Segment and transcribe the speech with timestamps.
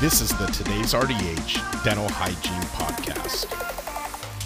[0.00, 3.50] This is the Today's RDH Dental Hygiene Podcast,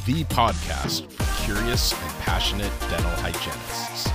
[0.06, 4.08] the podcast for curious and passionate dental hygienists.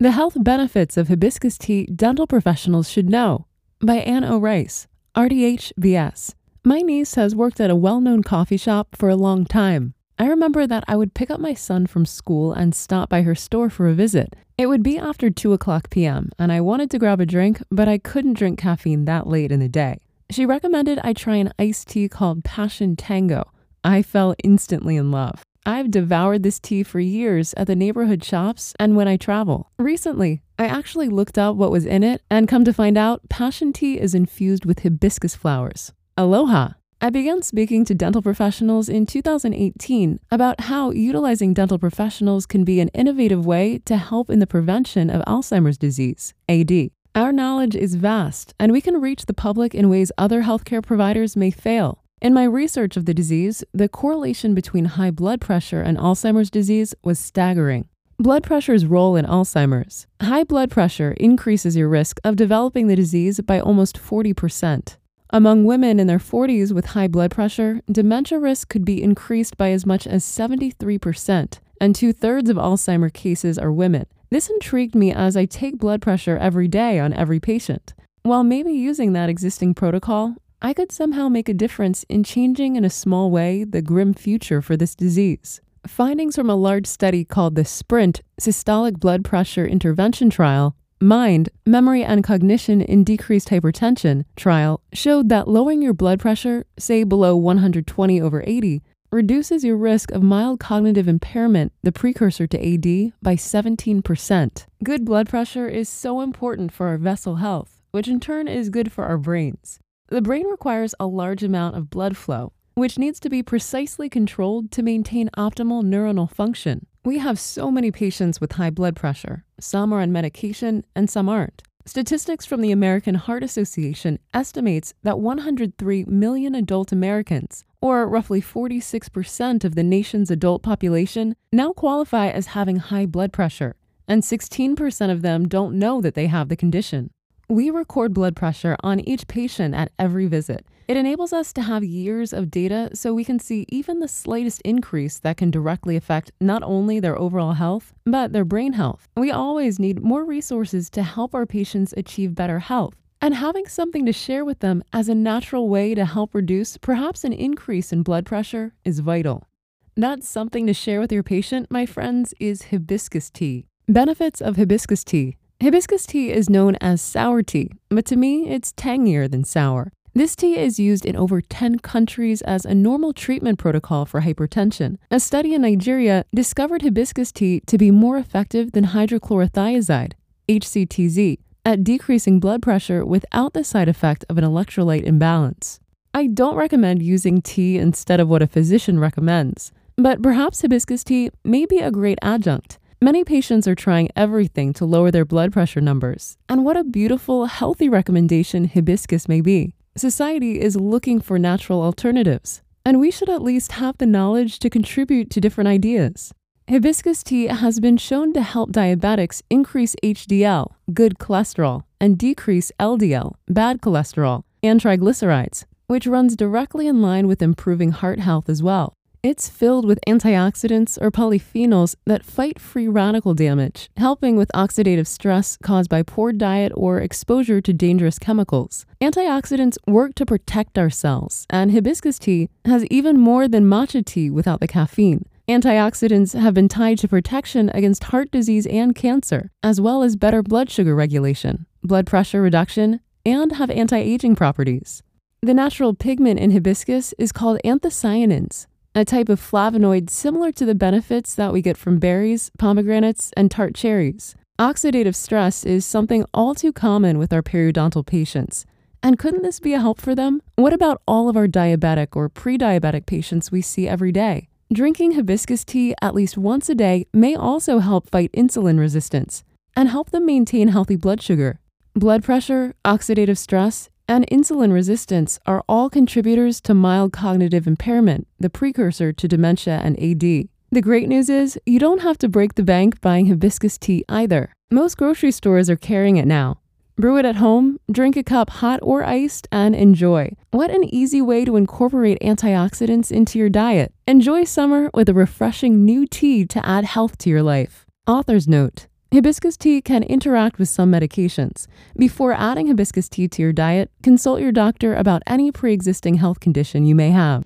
[0.00, 3.46] The health benefits of hibiscus tea dental professionals should know
[3.78, 4.38] by Anne O.
[4.40, 6.34] Rice, RDH.
[6.64, 9.93] My niece has worked at a well known coffee shop for a long time.
[10.16, 13.34] I remember that I would pick up my son from school and stop by her
[13.34, 14.36] store for a visit.
[14.56, 17.88] It would be after 2 o'clock p.m., and I wanted to grab a drink, but
[17.88, 19.98] I couldn't drink caffeine that late in the day.
[20.30, 23.50] She recommended I try an iced tea called Passion Tango.
[23.82, 25.42] I fell instantly in love.
[25.66, 29.70] I've devoured this tea for years at the neighborhood shops and when I travel.
[29.78, 33.72] Recently, I actually looked up what was in it and come to find out passion
[33.72, 35.92] tea is infused with hibiscus flowers.
[36.16, 36.74] Aloha!
[37.04, 42.80] I began speaking to dental professionals in 2018 about how utilizing dental professionals can be
[42.80, 46.72] an innovative way to help in the prevention of Alzheimer's disease, AD.
[47.14, 51.36] Our knowledge is vast, and we can reach the public in ways other healthcare providers
[51.36, 52.02] may fail.
[52.22, 56.94] In my research of the disease, the correlation between high blood pressure and Alzheimer's disease
[57.04, 57.86] was staggering.
[58.18, 60.06] Blood pressure's role in Alzheimer's.
[60.22, 64.96] High blood pressure increases your risk of developing the disease by almost 40%.
[65.30, 69.70] Among women in their 40s with high blood pressure, dementia risk could be increased by
[69.70, 74.06] as much as 73%, and two thirds of Alzheimer cases are women.
[74.30, 77.94] This intrigued me as I take blood pressure every day on every patient.
[78.22, 82.84] While maybe using that existing protocol, I could somehow make a difference in changing in
[82.84, 85.60] a small way the grim future for this disease.
[85.86, 92.02] Findings from a large study called the SPRINT Systolic Blood Pressure Intervention Trial MIND, Memory
[92.02, 98.22] and Cognition in Decreased Hypertension trial showed that lowering your blood pressure, say below 120
[98.22, 98.82] over 80,
[99.12, 104.66] reduces your risk of mild cognitive impairment, the precursor to AD, by 17%.
[104.82, 108.90] Good blood pressure is so important for our vessel health, which in turn is good
[108.90, 109.80] for our brains.
[110.08, 114.70] The brain requires a large amount of blood flow, which needs to be precisely controlled
[114.70, 116.86] to maintain optimal neuronal function.
[117.04, 119.44] We have so many patients with high blood pressure.
[119.60, 121.62] Some are on medication and some aren't.
[121.84, 129.64] Statistics from the American Heart Association estimates that 103 million adult Americans, or roughly 46%
[129.64, 133.76] of the nation's adult population, now qualify as having high blood pressure,
[134.08, 137.10] and 16% of them don't know that they have the condition.
[137.50, 140.66] We record blood pressure on each patient at every visit.
[140.86, 144.60] It enables us to have years of data so we can see even the slightest
[144.66, 149.08] increase that can directly affect not only their overall health, but their brain health.
[149.16, 152.94] We always need more resources to help our patients achieve better health.
[153.22, 157.24] And having something to share with them as a natural way to help reduce perhaps
[157.24, 159.48] an increase in blood pressure is vital.
[159.96, 163.64] That's something to share with your patient, my friends, is hibiscus tea.
[163.88, 165.38] Benefits of hibiscus tea.
[165.62, 169.90] Hibiscus tea is known as sour tea, but to me, it's tangier than sour.
[170.16, 174.96] This tea is used in over 10 countries as a normal treatment protocol for hypertension.
[175.10, 180.12] A study in Nigeria discovered hibiscus tea to be more effective than hydrochlorothiazide,
[180.48, 185.80] HCTZ, at decreasing blood pressure without the side effect of an electrolyte imbalance.
[186.14, 191.30] I don't recommend using tea instead of what a physician recommends, but perhaps hibiscus tea
[191.42, 192.78] may be a great adjunct.
[193.02, 197.46] Many patients are trying everything to lower their blood pressure numbers, and what a beautiful,
[197.46, 199.74] healthy recommendation hibiscus may be.
[199.96, 204.68] Society is looking for natural alternatives, and we should at least have the knowledge to
[204.68, 206.32] contribute to different ideas.
[206.68, 213.34] Hibiscus tea has been shown to help diabetics increase HDL, good cholesterol, and decrease LDL,
[213.46, 218.94] bad cholesterol, and triglycerides, which runs directly in line with improving heart health as well.
[219.24, 225.56] It's filled with antioxidants or polyphenols that fight free radical damage, helping with oxidative stress
[225.62, 228.84] caused by poor diet or exposure to dangerous chemicals.
[229.00, 234.28] Antioxidants work to protect our cells, and hibiscus tea has even more than matcha tea
[234.28, 235.24] without the caffeine.
[235.48, 240.42] Antioxidants have been tied to protection against heart disease and cancer, as well as better
[240.42, 245.02] blood sugar regulation, blood pressure reduction, and have anti aging properties.
[245.40, 250.74] The natural pigment in hibiscus is called anthocyanins a type of flavonoid similar to the
[250.74, 254.36] benefits that we get from berries, pomegranates, and tart cherries.
[254.58, 258.64] Oxidative stress is something all too common with our periodontal patients.
[259.02, 260.40] And couldn't this be a help for them?
[260.54, 264.48] What about all of our diabetic or pre diabetic patients we see every day?
[264.72, 269.42] Drinking hibiscus tea at least once a day may also help fight insulin resistance
[269.76, 271.58] and help them maintain healthy blood sugar.
[271.94, 278.50] Blood pressure, oxidative stress, and insulin resistance are all contributors to mild cognitive impairment, the
[278.50, 280.48] precursor to dementia and AD.
[280.70, 284.52] The great news is you don't have to break the bank buying hibiscus tea either.
[284.70, 286.60] Most grocery stores are carrying it now.
[286.96, 290.30] Brew it at home, drink a cup hot or iced, and enjoy.
[290.50, 293.92] What an easy way to incorporate antioxidants into your diet.
[294.06, 297.84] Enjoy summer with a refreshing new tea to add health to your life.
[298.06, 301.68] Author's note Hibiscus tea can interact with some medications.
[301.96, 306.40] Before adding hibiscus tea to your diet, consult your doctor about any pre existing health
[306.40, 307.44] condition you may have.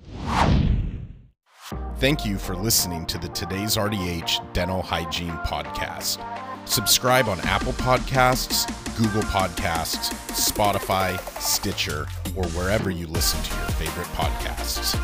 [1.97, 6.25] Thank you for listening to the Today's RDH Dental Hygiene Podcast.
[6.67, 8.65] Subscribe on Apple Podcasts,
[8.97, 14.97] Google Podcasts, Spotify, Stitcher, or wherever you listen to your favorite podcasts.